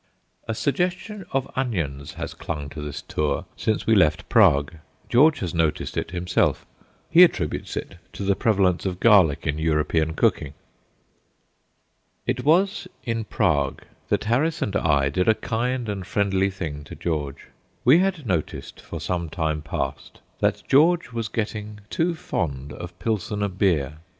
[0.47, 4.77] A suggestion of onions has clung to this tour since we left Prague.
[5.09, 6.65] George has noticed it himself.
[7.11, 10.55] He attributes it to the prevalence of garlic in European cooking.
[12.25, 16.95] It was in Prague that Harris and I did a kind and friendly thing to
[16.95, 17.49] George.
[17.85, 23.49] We had noticed for some time past that George was getting too fond of Pilsener
[23.55, 23.99] beer.